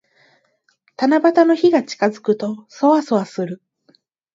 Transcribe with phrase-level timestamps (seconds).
[0.97, 3.61] 七夕の日が近づくと、そわそわする。